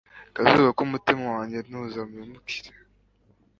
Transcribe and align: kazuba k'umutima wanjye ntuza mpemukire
kazuba 0.35 0.69
k'umutima 0.77 1.25
wanjye 1.35 1.57
ntuza 1.67 1.99
mpemukire 2.09 2.69